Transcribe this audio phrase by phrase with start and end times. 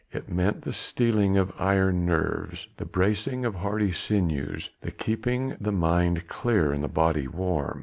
[0.11, 5.71] It meant the steeling of iron nerves, the bracing of hardy sinews, the keeping the
[5.71, 7.79] mind clear and the body warm.